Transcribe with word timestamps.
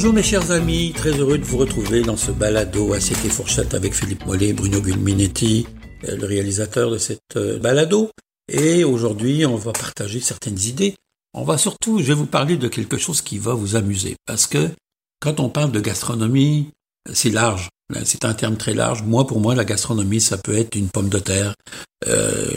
Bonjour 0.00 0.14
mes 0.14 0.22
chers 0.22 0.50
amis, 0.50 0.94
très 0.96 1.10
heureux 1.10 1.36
de 1.36 1.44
vous 1.44 1.58
retrouver 1.58 2.00
dans 2.00 2.16
ce 2.16 2.30
balado 2.30 2.94
Assiette 2.94 3.22
et 3.26 3.28
Fourchette 3.28 3.74
avec 3.74 3.92
Philippe 3.92 4.24
Mollet, 4.24 4.54
Bruno 4.54 4.80
Gulminetti, 4.80 5.66
euh, 6.08 6.16
le 6.16 6.24
réalisateur 6.24 6.90
de 6.90 6.96
cette 6.96 7.36
euh, 7.36 7.58
balado. 7.58 8.10
Et 8.50 8.82
aujourd'hui, 8.82 9.44
on 9.44 9.56
va 9.56 9.72
partager 9.72 10.20
certaines 10.20 10.58
idées. 10.58 10.96
On 11.34 11.44
va 11.44 11.58
surtout, 11.58 11.98
je 11.98 12.04
vais 12.04 12.14
vous 12.14 12.24
parler 12.24 12.56
de 12.56 12.66
quelque 12.66 12.96
chose 12.96 13.20
qui 13.20 13.36
va 13.36 13.52
vous 13.52 13.76
amuser. 13.76 14.16
Parce 14.24 14.46
que 14.46 14.70
quand 15.20 15.38
on 15.38 15.50
parle 15.50 15.70
de 15.70 15.80
gastronomie, 15.80 16.70
c'est 17.12 17.28
large. 17.28 17.68
C'est 18.04 18.24
un 18.24 18.32
terme 18.32 18.56
très 18.56 18.72
large. 18.72 19.02
Moi, 19.02 19.26
pour 19.26 19.38
moi, 19.38 19.54
la 19.54 19.66
gastronomie, 19.66 20.22
ça 20.22 20.38
peut 20.38 20.56
être 20.56 20.76
une 20.76 20.88
pomme 20.88 21.10
de 21.10 21.18
terre, 21.18 21.54
euh, 22.08 22.50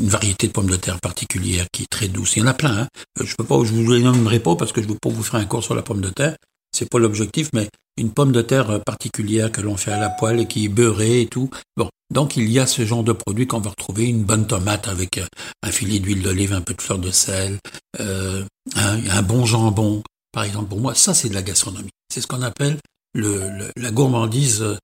une 0.00 0.08
variété 0.08 0.48
de 0.48 0.52
pommes 0.52 0.70
de 0.70 0.74
terre 0.74 0.98
particulière 1.00 1.66
qui 1.72 1.84
est 1.84 1.90
très 1.90 2.08
douce. 2.08 2.34
Il 2.34 2.40
y 2.40 2.42
en 2.42 2.48
a 2.48 2.54
plein. 2.54 2.76
Hein. 2.76 2.88
Je 3.22 3.36
peux 3.36 3.44
pas, 3.44 3.62
je 3.62 3.72
vous 3.72 3.92
les 3.92 4.02
nommerai 4.02 4.40
pas 4.40 4.56
parce 4.56 4.72
que 4.72 4.82
je 4.82 4.88
ne 4.88 4.94
veux 4.94 4.98
pas 5.00 5.10
vous 5.10 5.22
faire 5.22 5.38
un 5.38 5.44
cours 5.44 5.62
sur 5.62 5.76
la 5.76 5.82
pomme 5.82 6.00
de 6.00 6.10
terre. 6.10 6.34
C'est 6.78 6.88
pas 6.88 7.00
l'objectif, 7.00 7.48
mais 7.52 7.68
une 7.96 8.12
pomme 8.12 8.30
de 8.30 8.40
terre 8.40 8.80
particulière 8.84 9.50
que 9.50 9.60
l'on 9.60 9.76
fait 9.76 9.90
à 9.90 9.98
la 9.98 10.10
poêle 10.10 10.38
et 10.38 10.46
qui 10.46 10.66
est 10.66 10.68
beurrée 10.68 11.22
et 11.22 11.26
tout. 11.26 11.50
Bon, 11.76 11.88
donc 12.14 12.36
il 12.36 12.48
y 12.48 12.60
a 12.60 12.68
ce 12.68 12.86
genre 12.86 13.02
de 13.02 13.12
produit 13.12 13.48
qu'on 13.48 13.58
va 13.58 13.70
retrouver, 13.70 14.06
une 14.06 14.22
bonne 14.22 14.46
tomate 14.46 14.86
avec 14.86 15.18
euh, 15.18 15.26
un 15.64 15.72
filet 15.72 15.98
d'huile 15.98 16.22
d'olive, 16.22 16.52
un 16.52 16.60
peu 16.60 16.74
de 16.74 16.80
fleur 16.80 17.00
de 17.00 17.10
sel, 17.10 17.58
euh, 17.98 18.44
un, 18.76 19.22
bon 19.22 19.44
jambon, 19.44 20.04
par 20.30 20.44
exemple. 20.44 20.68
Pour 20.68 20.80
moi, 20.80 20.94
ça 20.94 21.14
c'est 21.14 21.28
de 21.28 21.34
la 21.34 21.42
gastronomie. 21.42 21.90
C'est 22.14 22.20
ce 22.20 22.28
qu'on 22.28 22.42
appelle 22.42 22.78
le, 23.12 23.72
la 23.76 23.90
gourmandise 23.90 24.62
euh, 24.62 24.76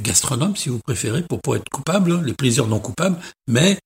gastronome, 0.00 0.54
si 0.54 0.68
vous 0.68 0.80
préférez, 0.84 1.22
pour 1.22 1.40
pas 1.40 1.56
être 1.56 1.70
coupable, 1.72 2.12
hein, 2.12 2.22
les 2.22 2.34
plaisirs 2.34 2.66
non 2.66 2.78
coupables, 2.78 3.18
mais 3.46 3.78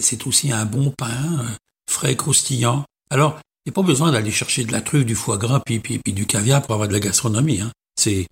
c'est 0.00 0.26
aussi 0.26 0.50
un 0.50 0.64
bon 0.64 0.92
pain 0.96 1.46
frais, 1.88 2.16
croustillant. 2.16 2.84
Alors, 3.10 3.40
n'y 3.68 3.72
a 3.72 3.74
pas 3.74 3.82
besoin 3.82 4.12
d'aller 4.12 4.30
chercher 4.30 4.64
de 4.64 4.72
la 4.72 4.80
truffe, 4.80 5.04
du 5.04 5.14
foie 5.14 5.36
gras, 5.36 5.60
puis, 5.64 5.80
du 6.06 6.26
caviar 6.26 6.62
pour 6.62 6.74
avoir 6.74 6.88
de 6.88 6.92
la 6.92 7.00
gastronomie. 7.00 7.60
Hein. 7.60 7.70
C'est, 7.96 8.26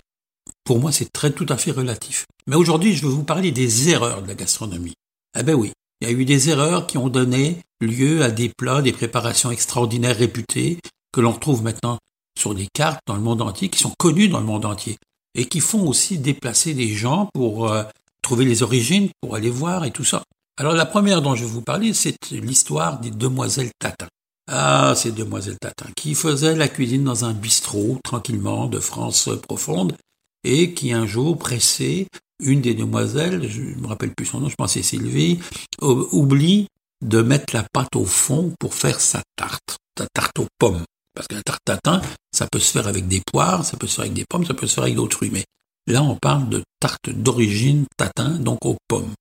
pour 0.65 0.81
moi, 0.81 0.93
c'est 0.93 1.13
très 1.13 1.31
tout 1.31 1.47
à 1.49 1.57
fait 1.57 1.73
relatif. 1.73 2.27
Mais 2.47 2.57
aujourd'hui, 2.57 2.95
je 2.95 3.03
vais 3.07 3.13
vous 3.13 3.25
parler 3.25 3.53
des 3.53 3.91
erreurs 3.91 4.23
de 4.23 4.29
la 4.29 4.35
gastronomie. 4.35 4.95
Eh 5.39 5.43
ben 5.43 5.55
oui, 5.55 5.73
il 6.01 6.09
y 6.09 6.11
a 6.11 6.15
eu 6.15 6.25
des 6.25 6.49
erreurs 6.49 6.87
qui 6.87 6.97
ont 6.97 7.09
donné 7.09 7.59
lieu 7.81 8.23
à 8.23 8.31
des 8.31 8.49
plats, 8.49 8.81
des 8.81 8.93
préparations 8.93 9.51
extraordinaires 9.51 10.17
réputées 10.17 10.79
que 11.13 11.21
l'on 11.21 11.33
retrouve 11.33 11.63
maintenant 11.63 11.99
sur 12.39 12.55
des 12.55 12.69
cartes 12.73 13.01
dans 13.07 13.17
le 13.17 13.23
monde 13.23 13.43
entier, 13.43 13.69
qui 13.69 13.79
sont 13.79 13.93
connues 13.99 14.29
dans 14.29 14.41
le 14.41 14.47
monde 14.47 14.65
entier 14.65 14.97
et 15.35 15.47
qui 15.47 15.61
font 15.61 15.87
aussi 15.87 16.19
déplacer 16.19 16.73
des 16.73 16.95
gens 16.95 17.29
pour 17.35 17.71
euh, 17.71 17.83
trouver 18.23 18.47
les 18.47 18.63
origines, 18.63 19.11
pour 19.21 19.35
aller 19.35 19.51
voir 19.51 19.85
et 19.85 19.91
tout 19.91 20.05
ça. 20.05 20.23
Alors 20.59 20.73
la 20.73 20.87
première 20.87 21.21
dont 21.21 21.35
je 21.35 21.45
vais 21.45 21.51
vous 21.51 21.63
parler, 21.63 21.93
c'est 21.93 22.17
l'histoire 22.31 23.01
des 23.01 23.11
demoiselles 23.11 23.71
Tatin. 23.79 24.09
Ah, 24.49 24.95
ces 24.97 25.11
demoiselles 25.11 25.59
Tatin, 25.61 25.91
qui 25.97 26.15
faisaient 26.15 26.55
la 26.55 26.69
cuisine 26.69 27.03
dans 27.03 27.25
un 27.25 27.33
bistrot, 27.33 27.99
tranquillement, 28.05 28.67
de 28.69 28.79
France 28.79 29.29
profonde, 29.43 29.97
et 30.45 30.73
qui 30.73 30.93
un 30.93 31.07
jour, 31.07 31.37
pressée, 31.37 32.07
une 32.41 32.61
des 32.61 32.75
demoiselles, 32.75 33.49
je 33.49 33.63
ne 33.63 33.81
me 33.81 33.87
rappelle 33.89 34.13
plus 34.15 34.27
son 34.27 34.41
nom, 34.41 34.49
je 34.49 34.55
pense 34.55 34.73
c'est 34.73 34.83
Sylvie, 34.83 35.41
oublie 35.83 36.69
de 37.05 37.23
mettre 37.23 37.55
la 37.55 37.65
pâte 37.73 37.97
au 37.97 38.05
fond 38.05 38.53
pour 38.59 38.75
faire 38.75 39.01
sa 39.01 39.23
tarte, 39.37 39.79
sa 39.99 40.07
tarte 40.15 40.39
aux 40.39 40.47
pommes. 40.59 40.85
Parce 41.15 41.27
qu'un 41.29 41.41
tarte 41.41 41.63
tatin, 41.65 42.03
ça 42.33 42.47
peut 42.51 42.59
se 42.59 42.71
faire 42.71 42.87
avec 42.87 43.09
des 43.09 43.23
poires, 43.33 43.65
ça 43.65 43.77
peut 43.77 43.87
se 43.87 43.97
faire 43.97 44.05
avec 44.05 44.15
des 44.15 44.27
pommes, 44.29 44.45
ça 44.45 44.55
peut 44.55 44.67
se 44.67 44.75
faire 44.75 44.85
avec 44.85 44.97
d'autres 44.97 45.17
fruits. 45.17 45.31
Mais 45.31 45.45
là, 45.87 46.03
on 46.03 46.15
parle 46.15 46.49
de 46.49 46.63
tarte 46.79 47.11
d'origine 47.11 47.87
tatin, 47.97 48.31
donc 48.31 48.65
aux 48.67 48.77
pommes. 48.87 49.13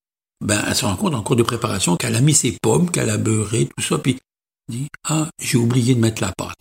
Ben, 0.43 0.61
elle 0.67 0.75
se 0.75 0.85
rend 0.85 0.97
compte 0.97 1.15
en 1.15 1.23
cours 1.23 1.37
de 1.37 1.43
préparation 1.43 1.95
qu'elle 1.95 2.15
a 2.15 2.21
mis 2.21 2.33
ses 2.33 2.57
pommes, 2.61 2.91
qu'elle 2.91 3.09
a 3.09 3.17
beurré, 3.17 3.69
tout 3.75 3.83
ça, 3.83 3.97
puis 3.97 4.19
dit 4.67 4.87
Ah, 5.03 5.29
j'ai 5.39 5.57
oublié 5.57 5.95
de 5.95 5.99
mettre 5.99 6.21
la 6.21 6.33
pâte. 6.37 6.59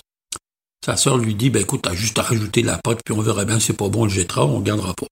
Sa 0.84 0.97
sœur 0.97 1.16
lui 1.16 1.34
dit 1.34 1.50
Ben 1.50 1.62
écoute, 1.62 1.83
t'as 1.83 1.94
juste 1.94 2.19
à 2.19 2.22
rajouter 2.22 2.62
la 2.62 2.78
pâte, 2.78 3.00
puis 3.05 3.14
on 3.14 3.22
verra 3.22 3.44
bien, 3.44 3.60
c'est 3.60 3.77
pas 3.77 3.88
bon, 3.88 4.02
on 4.02 4.05
le 4.05 4.10
jettera, 4.10 4.44
on 4.44 4.60
ne 4.60 4.65
gardera 4.65 4.94
pas. 4.94 5.06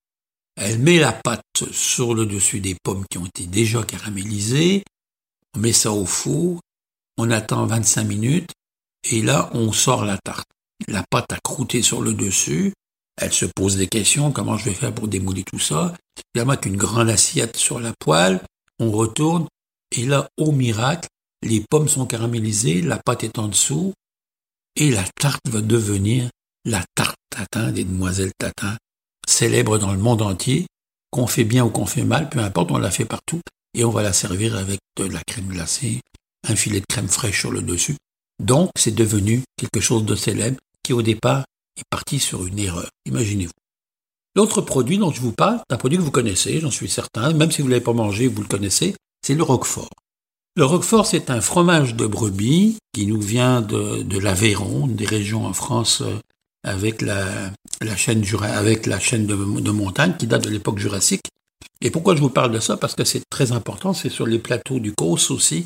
Elle 0.55 0.79
met 0.79 0.99
la 0.99 1.11
pâte 1.11 1.41
sur 1.71 2.13
le 2.13 2.25
dessus 2.25 2.59
des 2.59 2.75
pommes 2.83 3.05
qui 3.09 3.17
ont 3.17 3.25
été 3.25 3.47
déjà 3.47 3.83
caramélisées, 3.83 4.83
on 5.55 5.59
met 5.59 5.73
ça 5.73 5.91
au 5.91 6.05
four, 6.05 6.59
on 7.17 7.31
attend 7.31 7.65
25 7.65 8.03
minutes, 8.03 8.51
et 9.09 9.21
là, 9.21 9.49
on 9.53 9.71
sort 9.71 10.05
la 10.05 10.17
tarte. 10.17 10.47
La 10.87 11.03
pâte 11.09 11.33
a 11.33 11.39
croûté 11.43 11.81
sur 11.81 12.01
le 12.01 12.13
dessus, 12.13 12.73
elle 13.17 13.33
se 13.33 13.45
pose 13.45 13.77
des 13.77 13.87
questions, 13.87 14.31
comment 14.31 14.57
je 14.57 14.65
vais 14.65 14.75
faire 14.75 14.93
pour 14.93 15.07
démouler 15.07 15.43
tout 15.43 15.59
ça? 15.59 15.93
Y 16.35 16.39
a 16.39 16.59
une 16.65 16.77
grande 16.77 17.09
assiette 17.09 17.57
sur 17.57 17.79
la 17.79 17.93
poêle, 17.99 18.41
on 18.79 18.91
retourne, 18.91 19.47
et 19.95 20.05
là, 20.05 20.27
au 20.37 20.51
miracle, 20.51 21.07
les 21.43 21.63
pommes 21.69 21.89
sont 21.89 22.05
caramélisées, 22.05 22.81
la 22.81 22.97
pâte 22.97 23.23
est 23.23 23.37
en 23.37 23.47
dessous, 23.47 23.93
et 24.75 24.89
la 24.89 25.03
tarte 25.19 25.47
va 25.49 25.61
devenir 25.61 26.29
la 26.65 26.83
tarte 26.95 27.17
tatin 27.29 27.71
des 27.71 27.83
demoiselles 27.83 28.31
tatin, 28.37 28.77
célèbre 29.27 29.77
dans 29.77 29.91
le 29.91 29.99
monde 29.99 30.21
entier, 30.21 30.65
qu'on 31.11 31.27
fait 31.27 31.43
bien 31.43 31.65
ou 31.65 31.69
qu'on 31.69 31.85
fait 31.85 32.03
mal, 32.03 32.29
peu 32.29 32.39
importe, 32.39 32.71
on 32.71 32.77
la 32.77 32.91
fait 32.91 33.05
partout, 33.05 33.41
et 33.73 33.83
on 33.83 33.91
va 33.91 34.01
la 34.01 34.13
servir 34.13 34.55
avec 34.55 34.79
de 34.97 35.05
la 35.05 35.21
crème 35.23 35.47
glacée, 35.47 36.01
un 36.47 36.55
filet 36.55 36.79
de 36.79 36.85
crème 36.87 37.07
fraîche 37.07 37.39
sur 37.39 37.51
le 37.51 37.61
dessus. 37.61 37.97
Donc, 38.41 38.71
c'est 38.77 38.95
devenu 38.95 39.43
quelque 39.57 39.79
chose 39.79 40.05
de 40.05 40.15
célèbre 40.15 40.59
qui, 40.81 40.93
au 40.93 41.01
départ, 41.01 41.45
est 41.77 41.87
parti 41.89 42.19
sur 42.19 42.45
une 42.45 42.59
erreur. 42.59 42.89
Imaginez-vous. 43.05 43.51
L'autre 44.35 44.61
produit 44.61 44.97
dont 44.97 45.11
je 45.11 45.21
vous 45.21 45.31
parle, 45.31 45.61
un 45.69 45.77
produit 45.77 45.97
que 45.97 46.03
vous 46.03 46.11
connaissez, 46.11 46.59
j'en 46.59 46.71
suis 46.71 46.89
certain, 46.89 47.33
même 47.33 47.51
si 47.51 47.61
vous 47.61 47.67
ne 47.67 47.73
l'avez 47.73 47.83
pas 47.83 47.93
mangé, 47.93 48.27
vous 48.27 48.41
le 48.41 48.47
connaissez, 48.47 48.95
c'est 49.21 49.35
le 49.35 49.43
Roquefort. 49.43 49.89
Le 50.55 50.65
Roquefort, 50.65 51.07
c'est 51.07 51.31
un 51.31 51.41
fromage 51.41 51.95
de 51.95 52.05
brebis 52.05 52.77
qui 52.93 53.07
nous 53.07 53.19
vient 53.19 53.61
de, 53.61 54.03
de 54.03 54.19
l'Aveyron, 54.19 54.85
des 54.85 55.05
régions 55.05 55.47
en 55.47 55.53
France 55.53 56.01
euh, 56.01 56.19
avec 56.63 57.01
la, 57.01 57.51
la 57.81 57.95
chaîne 57.95 58.23
avec 58.43 58.85
la 58.85 58.99
chaîne 58.99 59.25
de, 59.25 59.33
montagne 59.71 60.15
qui 60.15 60.27
date 60.27 60.43
de 60.43 60.51
l'époque 60.51 60.77
jurassique. 60.77 61.23
Et 61.81 61.89
pourquoi 61.89 62.15
je 62.15 62.21
vous 62.21 62.29
parle 62.29 62.51
de 62.51 62.59
ça? 62.59 62.77
Parce 62.77 62.93
que 62.93 63.03
c'est 63.03 63.23
très 63.31 63.51
important, 63.51 63.93
c'est 63.93 64.09
sur 64.09 64.27
les 64.27 64.37
plateaux 64.37 64.79
du 64.79 64.93
Causse 64.93 65.31
aussi, 65.31 65.65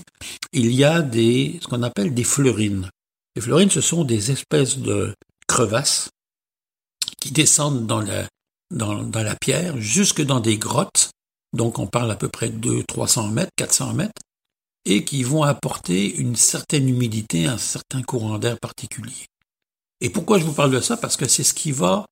il 0.53 0.71
y 0.71 0.85
a 0.85 1.01
des 1.01 1.59
ce 1.61 1.67
qu'on 1.67 1.83
appelle 1.83 2.13
des 2.13 2.23
fleurines. 2.23 2.89
Les 3.35 3.41
fleurines, 3.41 3.69
ce 3.69 3.81
sont 3.81 4.05
des 4.05 4.31
espèces 4.31 4.77
de 4.77 5.13
crevasses 5.47 6.09
qui 7.19 7.31
descendent 7.31 7.85
dans 7.85 8.01
la, 8.01 8.25
dans, 8.73 9.03
dans 9.03 9.21
la 9.21 9.35
pierre 9.35 9.77
jusque 9.79 10.21
dans 10.21 10.39
des 10.39 10.57
grottes, 10.57 11.11
donc 11.53 11.77
on 11.77 11.87
parle 11.87 12.09
à 12.09 12.15
peu 12.15 12.29
près 12.29 12.49
de 12.49 12.83
300 12.87 13.27
mètres, 13.27 13.51
400 13.57 13.93
mètres, 13.93 14.21
et 14.89 15.03
qui 15.03 15.23
vont 15.23 15.43
apporter 15.43 16.15
une 16.15 16.37
certaine 16.37 16.87
humidité, 16.87 17.45
un 17.45 17.57
certain 17.57 18.01
courant 18.01 18.39
d'air 18.39 18.57
particulier. 18.57 19.27
Et 19.99 20.09
pourquoi 20.09 20.39
je 20.39 20.45
vous 20.45 20.53
parle 20.53 20.71
de 20.71 20.79
ça? 20.79 20.95
Parce 20.95 21.17
que 21.17 21.27
c'est 21.27 21.43
ce 21.43 21.53
qui 21.53 21.73
va 21.73 22.05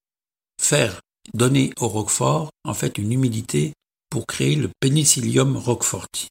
faire 0.62 1.00
donner 1.34 1.72
au 1.80 1.88
roquefort 1.88 2.50
en 2.66 2.74
fait 2.74 2.97
une 2.97 3.14
humidité 3.14 3.74
pour 4.09 4.28
créer 4.28 4.56
le 4.56 4.69
Penicillium 4.81 5.56
roqueforti. 5.56 6.28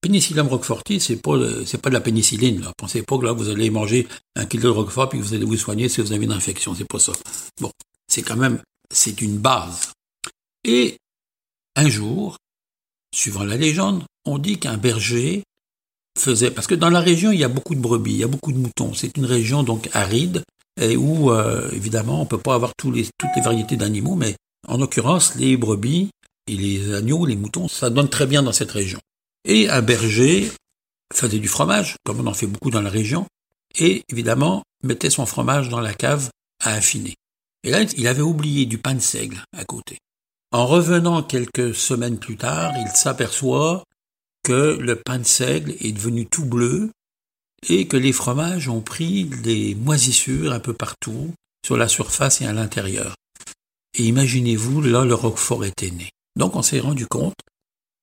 Penicillium 0.00 0.48
roqueforti, 0.48 1.00
c'est 1.00 1.16
pas 1.16 1.38
c'est 1.64 1.80
pas 1.80 1.88
de 1.88 1.94
la 1.94 2.00
pénicilline. 2.00 2.60
Là. 2.60 2.72
Pensez 2.76 3.02
pas 3.02 3.16
que 3.16 3.24
là 3.24 3.32
vous 3.32 3.48
allez 3.48 3.70
manger 3.70 4.06
un 4.36 4.44
kilo 4.46 4.64
de 4.64 4.76
roquefort 4.76 5.08
puis 5.08 5.20
vous 5.20 5.34
allez 5.34 5.46
vous 5.46 5.56
soigner 5.56 5.88
si 5.88 6.00
vous 6.02 6.12
avez 6.12 6.24
une 6.24 6.32
infection. 6.32 6.74
C'est 6.74 6.86
pas 6.86 6.98
ça. 6.98 7.12
Bon, 7.60 7.70
c'est 8.06 8.22
quand 8.22 8.36
même 8.36 8.60
c'est 8.90 9.22
une 9.22 9.38
base. 9.38 9.92
Et 10.64 10.98
un 11.76 11.88
jour, 11.88 12.36
suivant 13.14 13.44
la 13.44 13.56
légende, 13.56 14.02
on 14.24 14.38
dit 14.38 14.58
qu'un 14.58 14.76
berger 14.76 15.42
faisait, 16.18 16.50
parce 16.50 16.66
que 16.66 16.74
dans 16.74 16.90
la 16.90 17.00
région, 17.00 17.32
il 17.32 17.40
y 17.40 17.44
a 17.44 17.48
beaucoup 17.48 17.74
de 17.74 17.80
brebis, 17.80 18.12
il 18.12 18.18
y 18.18 18.24
a 18.24 18.28
beaucoup 18.28 18.52
de 18.52 18.58
moutons. 18.58 18.94
C'est 18.94 19.16
une 19.16 19.26
région 19.26 19.62
donc 19.62 19.88
aride 19.92 20.42
et 20.80 20.96
où, 20.96 21.30
euh, 21.30 21.70
évidemment, 21.72 22.20
on 22.20 22.26
peut 22.26 22.38
pas 22.38 22.54
avoir 22.54 22.72
toutes 22.76 22.94
les 22.96 23.08
variétés 23.42 23.76
d'animaux, 23.76 24.16
mais 24.16 24.36
en 24.66 24.78
l'occurrence, 24.78 25.34
les 25.36 25.56
brebis 25.56 26.10
et 26.46 26.56
les 26.56 26.94
agneaux, 26.94 27.26
les 27.26 27.36
moutons, 27.36 27.68
ça 27.68 27.90
donne 27.90 28.08
très 28.08 28.26
bien 28.26 28.42
dans 28.42 28.52
cette 28.52 28.72
région. 28.72 29.00
Et 29.44 29.68
un 29.68 29.82
berger 29.82 30.50
faisait 31.12 31.38
du 31.38 31.48
fromage, 31.48 31.96
comme 32.04 32.20
on 32.20 32.26
en 32.26 32.34
fait 32.34 32.46
beaucoup 32.46 32.70
dans 32.70 32.82
la 32.82 32.90
région, 32.90 33.26
et 33.78 34.02
évidemment, 34.10 34.62
mettait 34.82 35.10
son 35.10 35.26
fromage 35.26 35.68
dans 35.68 35.80
la 35.80 35.94
cave 35.94 36.30
à 36.62 36.74
affiner. 36.74 37.14
Et 37.62 37.70
là, 37.70 37.82
il 37.96 38.08
avait 38.08 38.22
oublié 38.22 38.66
du 38.66 38.78
pain 38.78 38.94
de 38.94 39.00
seigle 39.00 39.42
à 39.56 39.64
côté. 39.64 39.98
En 40.54 40.66
revenant 40.66 41.24
quelques 41.24 41.74
semaines 41.74 42.20
plus 42.20 42.36
tard, 42.36 42.74
il 42.76 42.86
s'aperçoit 42.86 43.82
que 44.44 44.78
le 44.80 44.94
pain 44.94 45.18
de 45.18 45.24
seigle 45.24 45.74
est 45.80 45.90
devenu 45.90 46.26
tout 46.26 46.44
bleu 46.44 46.92
et 47.68 47.88
que 47.88 47.96
les 47.96 48.12
fromages 48.12 48.68
ont 48.68 48.80
pris 48.80 49.24
des 49.24 49.74
moisissures 49.74 50.52
un 50.52 50.60
peu 50.60 50.72
partout, 50.72 51.32
sur 51.66 51.76
la 51.76 51.88
surface 51.88 52.40
et 52.40 52.46
à 52.46 52.52
l'intérieur. 52.52 53.16
Et 53.98 54.04
imaginez-vous, 54.04 54.80
là, 54.80 55.04
le 55.04 55.16
Roquefort 55.16 55.64
était 55.64 55.90
né. 55.90 56.10
Donc 56.36 56.54
on 56.54 56.62
s'est 56.62 56.78
rendu 56.78 57.08
compte 57.08 57.34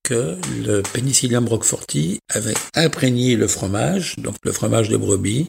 que 0.03 0.37
le 0.65 0.81
Penicillium 0.81 1.47
roqueforti 1.47 2.19
avait 2.33 2.57
imprégné 2.75 3.37
le 3.37 3.47
fromage, 3.47 4.17
donc 4.17 4.35
le 4.43 4.51
fromage 4.51 4.89
de 4.89 4.97
brebis, 4.97 5.47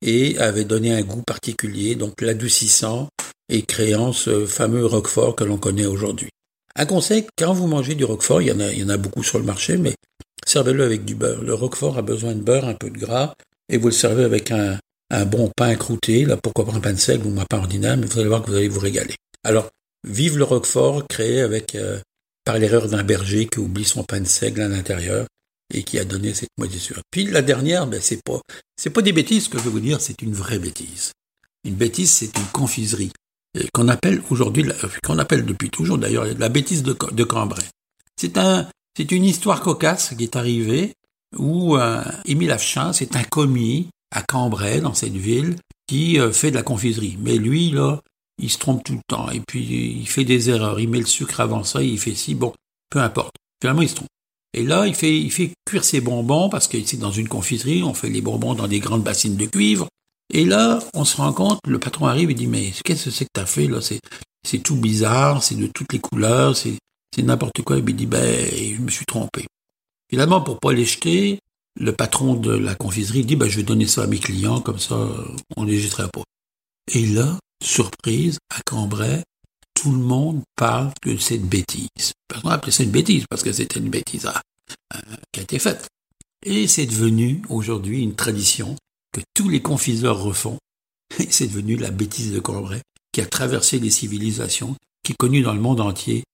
et 0.00 0.38
avait 0.38 0.64
donné 0.64 0.94
un 0.94 1.02
goût 1.02 1.22
particulier, 1.26 1.96
donc 1.96 2.20
l'adoucissant 2.20 3.08
et 3.48 3.62
créant 3.62 4.12
ce 4.12 4.46
fameux 4.46 4.86
Roquefort 4.86 5.34
que 5.34 5.42
l'on 5.42 5.58
connaît 5.58 5.86
aujourd'hui. 5.86 6.30
Un 6.78 6.86
conseil, 6.86 7.26
quand 7.38 7.54
vous 7.54 7.66
mangez 7.66 7.94
du 7.94 8.04
roquefort, 8.04 8.42
il 8.42 8.48
y 8.48 8.52
en 8.52 8.60
a, 8.60 8.70
il 8.70 8.86
y 8.86 8.90
a 8.90 8.96
beaucoup 8.98 9.22
sur 9.22 9.38
le 9.38 9.44
marché, 9.44 9.78
mais 9.78 9.94
servez-le 10.46 10.84
avec 10.84 11.04
du 11.04 11.14
beurre. 11.14 11.42
Le 11.42 11.54
roquefort 11.54 11.96
a 11.96 12.02
besoin 12.02 12.34
de 12.34 12.42
beurre, 12.42 12.66
un 12.66 12.74
peu 12.74 12.90
de 12.90 12.98
gras, 12.98 13.34
et 13.70 13.78
vous 13.78 13.88
le 13.88 13.92
servez 13.92 14.24
avec 14.24 14.50
un, 14.50 14.78
un 15.10 15.24
bon 15.24 15.50
pain 15.56 15.74
croûté, 15.76 16.24
là 16.24 16.36
pourquoi 16.36 16.66
pas 16.66 16.74
un 16.74 16.80
pain 16.80 16.92
de 16.92 16.98
seigle 16.98 17.26
ou 17.26 17.40
un 17.40 17.44
pain 17.44 17.58
ordinaire, 17.58 17.96
mais 17.96 18.06
vous 18.06 18.18
allez 18.18 18.28
voir 18.28 18.42
que 18.42 18.50
vous 18.50 18.56
allez 18.56 18.68
vous 18.68 18.80
régaler. 18.80 19.14
Alors, 19.42 19.70
vive 20.06 20.36
le 20.36 20.44
Roquefort 20.44 21.06
créé 21.08 21.40
avec 21.40 21.74
euh, 21.74 21.98
par 22.44 22.58
l'erreur 22.58 22.88
d'un 22.88 23.02
berger 23.02 23.46
qui 23.46 23.58
oublie 23.58 23.84
son 23.84 24.04
pain 24.04 24.20
de 24.20 24.26
seigle 24.26 24.60
à 24.60 24.68
l'intérieur 24.68 25.26
et 25.72 25.82
qui 25.82 25.98
a 25.98 26.04
donné 26.04 26.34
cette 26.34 26.50
moisissure. 26.58 27.00
Puis 27.10 27.24
la 27.26 27.42
dernière, 27.42 27.86
ben 27.86 28.00
c'est 28.00 28.22
pas 28.22 28.40
c'est 28.76 28.90
pas 28.90 29.02
des 29.02 29.12
bêtises 29.12 29.48
que 29.48 29.58
je 29.58 29.64
vais 29.64 29.70
vous 29.70 29.80
dire, 29.80 30.00
c'est 30.00 30.22
une 30.22 30.34
vraie 30.34 30.58
bêtise. 30.58 31.12
Une 31.64 31.74
bêtise, 31.74 32.12
c'est 32.12 32.36
une 32.36 32.46
confiserie 32.52 33.12
qu'on 33.72 33.88
appelle 33.88 34.22
aujourd'hui, 34.30 34.64
qu'on 35.04 35.18
appelle 35.18 35.44
depuis 35.44 35.70
toujours 35.70 35.98
d'ailleurs 35.98 36.26
la 36.38 36.48
bêtise 36.48 36.82
de, 36.82 36.96
de 37.12 37.24
Cambrai. 37.24 37.62
C'est 38.16 38.38
un 38.38 38.66
c'est 38.96 39.12
une 39.12 39.24
histoire 39.24 39.60
cocasse 39.60 40.14
qui 40.16 40.24
est 40.24 40.36
arrivée 40.36 40.94
où 41.36 41.76
euh, 41.76 42.02
Émile 42.24 42.50
Afchin, 42.50 42.94
c'est 42.94 43.14
un 43.14 43.24
commis 43.24 43.88
à 44.10 44.22
Cambrai, 44.22 44.80
dans 44.80 44.94
cette 44.94 45.16
ville, 45.16 45.56
qui 45.86 46.18
euh, 46.18 46.32
fait 46.32 46.50
de 46.50 46.56
la 46.56 46.62
confiserie. 46.62 47.18
Mais 47.20 47.36
lui, 47.36 47.70
là, 47.70 48.00
il 48.42 48.50
se 48.50 48.56
trompe 48.56 48.82
tout 48.84 48.94
le 48.94 49.02
temps. 49.06 49.30
Et 49.30 49.40
puis, 49.46 49.98
il 50.00 50.08
fait 50.08 50.24
des 50.24 50.48
erreurs. 50.48 50.80
Il 50.80 50.88
met 50.88 51.00
le 51.00 51.06
sucre 51.06 51.40
avant 51.40 51.62
ça, 51.62 51.82
il 51.82 51.98
fait 51.98 52.14
ci. 52.14 52.34
Bon, 52.34 52.54
peu 52.88 53.00
importe. 53.00 53.34
Finalement, 53.60 53.82
il 53.82 53.90
se 53.90 53.96
trompe. 53.96 54.08
Et 54.54 54.64
là, 54.64 54.86
il 54.86 54.94
fait, 54.94 55.20
il 55.20 55.30
fait 55.30 55.52
cuire 55.66 55.84
ses 55.84 56.00
bonbons 56.00 56.48
parce 56.48 56.66
que 56.66 56.82
c'est 56.82 56.96
dans 56.96 57.10
une 57.10 57.28
confiserie. 57.28 57.82
On 57.82 57.92
fait 57.92 58.08
les 58.08 58.22
bonbons 58.22 58.54
dans 58.54 58.68
des 58.68 58.80
grandes 58.80 59.02
bassines 59.02 59.36
de 59.36 59.44
cuivre. 59.44 59.88
Et 60.32 60.44
là, 60.44 60.80
on 60.94 61.04
se 61.04 61.16
rend 61.16 61.32
compte, 61.32 61.60
le 61.66 61.78
patron 61.78 62.06
arrive 62.06 62.30
et 62.30 62.34
dit, 62.34 62.46
mais 62.46 62.72
qu'est-ce 62.84 63.06
que 63.06 63.10
c'est 63.10 63.24
que 63.24 63.30
t'as 63.32 63.46
fait, 63.46 63.66
là? 63.66 63.80
C'est, 63.80 64.58
tout 64.58 64.76
bizarre, 64.76 65.42
c'est 65.42 65.56
de 65.56 65.66
toutes 65.66 65.92
les 65.92 65.98
couleurs, 65.98 66.56
c'est, 66.56 66.78
n'importe 67.18 67.62
quoi. 67.62 67.78
Et 67.78 67.84
il 67.86 67.96
dit, 67.96 68.06
ben, 68.06 68.48
je 68.50 68.80
me 68.80 68.90
suis 68.90 69.06
trompé. 69.06 69.46
Finalement, 70.10 70.40
pour 70.40 70.60
pas 70.60 70.72
les 70.72 70.84
jeter, 70.84 71.40
le 71.78 71.92
patron 71.92 72.34
de 72.34 72.52
la 72.52 72.74
confiserie 72.74 73.24
dit, 73.24 73.36
ben, 73.36 73.48
je 73.48 73.56
vais 73.56 73.62
donner 73.62 73.86
ça 73.86 74.02
à 74.02 74.06
mes 74.06 74.18
clients, 74.18 74.60
comme 74.60 74.78
ça, 74.78 74.96
on 75.56 75.64
les 75.64 75.78
jettera 75.78 76.08
pas. 76.08 76.22
Et 76.92 77.06
là, 77.06 77.38
surprise, 77.62 78.38
à 78.50 78.60
Cambrai, 78.64 79.22
tout 79.74 79.92
le 79.92 79.98
monde 79.98 80.42
parle 80.56 80.90
de 81.04 81.16
cette 81.16 81.44
bêtise. 81.44 82.12
On 82.44 82.48
appelait 82.48 82.72
ça 82.72 82.82
une 82.82 82.90
bêtise 82.90 83.24
parce 83.28 83.42
que 83.42 83.52
c'était 83.52 83.78
une 83.78 83.90
bêtise 83.90 84.26
ah, 84.26 84.40
euh, 84.94 85.16
qui 85.32 85.40
a 85.40 85.42
été 85.42 85.58
faite. 85.58 85.86
Et 86.44 86.66
c'est 86.66 86.86
devenu 86.86 87.42
aujourd'hui 87.48 88.02
une 88.02 88.14
tradition 88.14 88.76
que 89.20 89.24
tous 89.34 89.48
les 89.48 89.62
confiseurs 89.62 90.22
refont. 90.22 90.58
Et 91.18 91.28
c'est 91.30 91.46
devenu 91.46 91.76
la 91.76 91.90
bêtise 91.90 92.32
de 92.32 92.40
Cambrai 92.40 92.82
qui 93.12 93.20
a 93.20 93.26
traversé 93.26 93.78
les 93.78 93.90
civilisations, 93.90 94.76
qui 95.02 95.12
est 95.12 95.16
connue 95.16 95.42
dans 95.42 95.54
le 95.54 95.60
monde 95.60 95.80
entier 95.80 96.24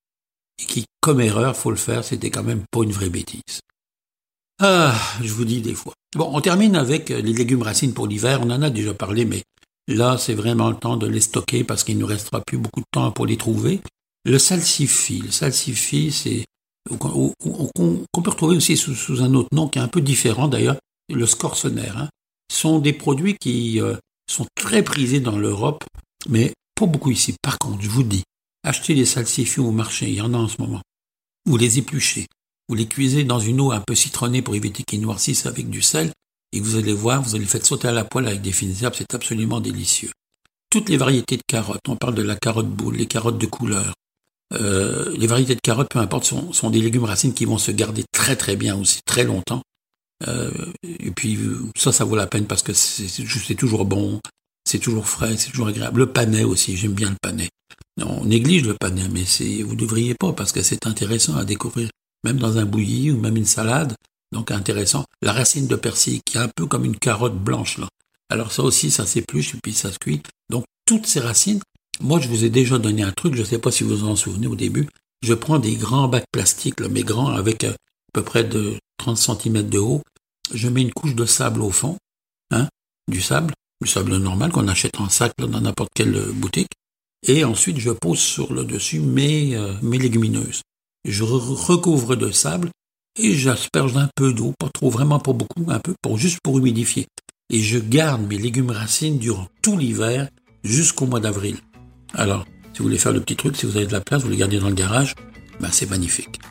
et 0.60 0.64
qui, 0.64 0.84
comme 1.00 1.20
erreur, 1.20 1.56
faut 1.56 1.70
le 1.70 1.76
faire, 1.76 2.04
c'était 2.04 2.30
quand 2.30 2.42
même 2.42 2.64
pas 2.70 2.82
une 2.82 2.92
vraie 2.92 3.08
bêtise. 3.08 3.60
Ah, 4.60 4.94
je 5.22 5.32
vous 5.32 5.44
dis 5.44 5.60
des 5.60 5.74
fois. 5.74 5.94
Bon, 6.14 6.30
on 6.32 6.40
termine 6.40 6.76
avec 6.76 7.08
les 7.08 7.22
légumes 7.22 7.62
racines 7.62 7.94
pour 7.94 8.06
l'hiver. 8.06 8.40
On 8.42 8.50
en 8.50 8.62
a 8.62 8.70
déjà 8.70 8.94
parlé, 8.94 9.24
mais 9.24 9.42
Là, 9.88 10.16
c'est 10.16 10.34
vraiment 10.34 10.70
le 10.70 10.76
temps 10.76 10.96
de 10.96 11.06
les 11.06 11.20
stocker 11.20 11.64
parce 11.64 11.82
qu'il 11.82 11.96
ne 11.96 12.02
nous 12.02 12.06
restera 12.06 12.40
plus 12.40 12.58
beaucoup 12.58 12.80
de 12.80 12.86
temps 12.92 13.10
pour 13.10 13.26
les 13.26 13.36
trouver. 13.36 13.80
Le 14.24 14.38
salsifis, 14.38 15.20
le 15.20 15.32
salsifis, 15.32 16.12
c'est 16.12 16.44
qu'on 16.98 17.34
peut 18.22 18.30
retrouver 18.30 18.56
aussi 18.56 18.76
sous, 18.76 19.22
un 19.22 19.34
autre 19.34 19.48
nom 19.52 19.68
qui 19.68 19.78
est 19.78 19.82
un 19.82 19.88
peu 19.88 20.00
différent 20.00 20.46
d'ailleurs, 20.46 20.76
le 21.12 21.26
scorcenaire. 21.26 21.98
Hein, 21.98 22.08
sont 22.52 22.78
des 22.78 22.92
produits 22.92 23.36
qui 23.40 23.80
euh, 23.80 23.96
sont 24.30 24.46
très 24.54 24.82
prisés 24.82 25.20
dans 25.20 25.38
l'Europe, 25.38 25.84
mais 26.28 26.52
pas 26.74 26.86
beaucoup 26.86 27.10
ici. 27.10 27.34
Par 27.42 27.58
contre, 27.58 27.82
je 27.82 27.88
vous 27.88 28.02
dis, 28.02 28.24
achetez 28.64 28.94
des 28.94 29.06
salsifis 29.06 29.60
au 29.60 29.70
marché, 29.70 30.08
il 30.08 30.14
y 30.14 30.20
en 30.20 30.34
a 30.34 30.38
en 30.38 30.48
ce 30.48 30.60
moment. 30.60 30.82
Vous 31.46 31.56
les 31.56 31.78
épluchez, 31.78 32.26
vous 32.68 32.74
les 32.74 32.86
cuisez 32.86 33.24
dans 33.24 33.40
une 33.40 33.60
eau 33.60 33.72
un 33.72 33.80
peu 33.80 33.94
citronnée 33.94 34.42
pour 34.42 34.54
éviter 34.54 34.82
qu'ils 34.84 35.00
noircissent 35.00 35.46
avec 35.46 35.68
du 35.68 35.82
sel, 35.82 36.12
et 36.52 36.60
vous 36.60 36.76
allez 36.76 36.92
voir, 36.92 37.22
vous 37.22 37.34
allez 37.34 37.44
le 37.44 37.50
faire 37.50 37.64
sauter 37.64 37.88
à 37.88 37.92
la 37.92 38.04
poêle 38.04 38.28
avec 38.28 38.42
des 38.42 38.52
fines 38.52 38.74
herbes, 38.82 38.94
c'est 38.96 39.14
absolument 39.14 39.60
délicieux. 39.60 40.10
Toutes 40.70 40.88
les 40.88 40.96
variétés 40.96 41.36
de 41.36 41.42
carottes, 41.46 41.88
on 41.88 41.96
parle 41.96 42.14
de 42.14 42.22
la 42.22 42.36
carotte 42.36 42.68
boule, 42.68 42.96
les 42.96 43.06
carottes 43.06 43.38
de 43.38 43.46
couleur, 43.46 43.94
euh, 44.54 45.14
les 45.16 45.26
variétés 45.26 45.54
de 45.54 45.60
carottes, 45.60 45.90
peu 45.90 45.98
importe, 45.98 46.24
sont, 46.24 46.70
des 46.70 46.80
légumes 46.80 47.04
racines 47.04 47.34
qui 47.34 47.44
vont 47.44 47.58
se 47.58 47.70
garder 47.70 48.04
très 48.12 48.36
très 48.36 48.56
bien 48.56 48.78
aussi, 48.78 49.00
très 49.04 49.24
longtemps. 49.24 49.62
Euh, 50.28 50.50
et 50.82 51.10
puis 51.10 51.38
ça, 51.76 51.92
ça 51.92 52.04
vaut 52.04 52.16
la 52.16 52.26
peine 52.26 52.46
parce 52.46 52.62
que 52.62 52.72
c'est 52.72 53.54
toujours 53.54 53.84
bon, 53.84 54.20
c'est 54.64 54.78
toujours 54.78 55.08
frais, 55.08 55.36
c'est 55.36 55.50
toujours 55.50 55.68
agréable. 55.68 56.00
Le 56.00 56.12
panais 56.12 56.44
aussi, 56.44 56.76
j'aime 56.76 56.92
bien 56.92 57.10
le 57.10 57.16
panais. 57.20 57.48
On 58.00 58.24
néglige 58.24 58.64
le 58.64 58.74
panais, 58.74 59.08
mais 59.08 59.24
vous 59.62 59.76
devriez 59.76 60.14
pas 60.14 60.32
parce 60.32 60.52
que 60.52 60.62
c'est 60.62 60.86
intéressant 60.86 61.36
à 61.36 61.44
découvrir, 61.44 61.90
même 62.24 62.38
dans 62.38 62.58
un 62.58 62.64
bouilli 62.64 63.10
ou 63.10 63.18
même 63.18 63.36
une 63.36 63.46
salade. 63.46 63.94
Donc 64.32 64.50
intéressant. 64.50 65.04
La 65.20 65.32
racine 65.32 65.66
de 65.66 65.76
persil 65.76 66.20
qui 66.24 66.38
est 66.38 66.40
un 66.40 66.48
peu 66.48 66.66
comme 66.66 66.86
une 66.86 66.96
carotte 66.96 67.36
blanche 67.36 67.78
là. 67.78 67.88
Alors 68.30 68.50
ça 68.50 68.62
aussi, 68.62 68.90
ça 68.90 69.04
s'épluche 69.04 69.54
et 69.54 69.58
puis 69.62 69.74
ça 69.74 69.92
se 69.92 69.98
cuit. 69.98 70.22
Donc 70.48 70.64
toutes 70.86 71.06
ces 71.06 71.20
racines, 71.20 71.60
moi 72.00 72.18
je 72.18 72.28
vous 72.28 72.44
ai 72.44 72.48
déjà 72.48 72.78
donné 72.78 73.02
un 73.02 73.12
truc, 73.12 73.34
je 73.34 73.40
ne 73.40 73.46
sais 73.46 73.58
pas 73.58 73.70
si 73.70 73.84
vous 73.84 73.94
vous 73.94 74.08
en 74.08 74.16
souvenez 74.16 74.46
au 74.46 74.56
début. 74.56 74.88
Je 75.22 75.34
prends 75.34 75.58
des 75.58 75.76
grands 75.76 76.08
bacs 76.08 76.24
plastiques, 76.32 76.80
mais 76.80 77.02
grands 77.02 77.28
avec 77.28 77.64
euh, 77.64 77.72
à 77.72 78.12
peu 78.14 78.22
près 78.22 78.42
de 78.42 78.74
30 78.96 79.18
cm 79.18 79.68
de 79.68 79.78
haut. 79.78 80.02
Je 80.52 80.68
mets 80.68 80.82
une 80.82 80.92
couche 80.92 81.14
de 81.14 81.24
sable 81.24 81.62
au 81.62 81.70
fond, 81.70 81.96
hein, 82.50 82.68
du 83.08 83.20
sable, 83.20 83.54
du 83.80 83.88
sable 83.88 84.16
normal 84.16 84.52
qu'on 84.52 84.68
achète 84.68 84.98
en 85.00 85.08
sac 85.08 85.32
dans 85.38 85.60
n'importe 85.60 85.90
quelle 85.94 86.14
euh, 86.14 86.32
boutique. 86.32 86.72
Et 87.26 87.44
ensuite, 87.44 87.78
je 87.78 87.90
pose 87.90 88.18
sur 88.18 88.52
le 88.52 88.64
dessus 88.64 89.00
mes, 89.00 89.54
euh, 89.54 89.74
légumineuses. 89.82 90.62
Je 91.04 91.22
recouvre 91.22 92.16
de 92.16 92.30
sable 92.30 92.70
et 93.18 93.34
j'asperge 93.34 93.96
un 93.96 94.08
peu 94.16 94.32
d'eau, 94.32 94.52
pas 94.58 94.70
trop, 94.72 94.90
vraiment 94.90 95.18
pas 95.18 95.32
beaucoup, 95.32 95.64
un 95.68 95.78
peu, 95.78 95.94
pour 96.02 96.18
juste 96.18 96.38
pour 96.42 96.58
humidifier. 96.58 97.06
Et 97.50 97.60
je 97.60 97.78
garde 97.78 98.26
mes 98.26 98.38
légumes 98.38 98.70
racines 98.70 99.18
durant 99.18 99.46
tout 99.62 99.76
l'hiver 99.76 100.28
jusqu'au 100.64 101.06
mois 101.06 101.20
d'avril. 101.20 101.56
Alors, 102.14 102.44
si 102.72 102.78
vous 102.78 102.84
voulez 102.84 102.98
faire 102.98 103.12
le 103.12 103.20
petit 103.20 103.36
truc, 103.36 103.56
si 103.56 103.66
vous 103.66 103.76
avez 103.76 103.86
de 103.86 103.92
la 103.92 104.00
place, 104.00 104.22
vous 104.22 104.30
les 104.30 104.36
gardez 104.36 104.58
dans 104.58 104.68
le 104.68 104.74
garage, 104.74 105.14
ben 105.60 105.68
c'est 105.70 105.90
magnifique. 105.90 106.41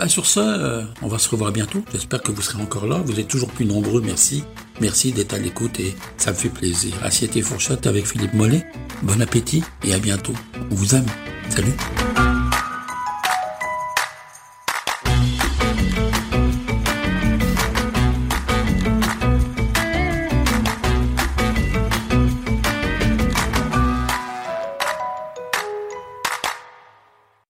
Ben 0.00 0.08
sur 0.08 0.24
ce, 0.24 0.40
euh, 0.40 0.82
on 1.02 1.08
va 1.08 1.18
se 1.18 1.28
revoir 1.28 1.52
bientôt. 1.52 1.84
J'espère 1.92 2.22
que 2.22 2.32
vous 2.32 2.40
serez 2.40 2.62
encore 2.62 2.86
là. 2.86 3.02
Vous 3.04 3.20
êtes 3.20 3.28
toujours 3.28 3.50
plus 3.50 3.66
nombreux. 3.66 4.00
Merci. 4.00 4.44
Merci 4.80 5.12
d'être 5.12 5.34
à 5.34 5.38
l'écoute 5.38 5.78
et 5.78 5.94
ça 6.16 6.30
me 6.30 6.36
fait 6.36 6.48
plaisir. 6.48 6.94
Assiette 7.02 7.36
et 7.36 7.42
fourchette 7.42 7.86
avec 7.86 8.06
Philippe 8.06 8.32
Mollet. 8.32 8.64
Bon 9.02 9.20
appétit 9.20 9.62
et 9.84 9.92
à 9.92 9.98
bientôt. 9.98 10.32
On 10.70 10.74
vous 10.74 10.94
aime. 10.94 11.04
Salut. 11.50 11.74